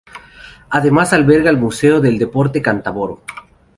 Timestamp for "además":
0.71-1.13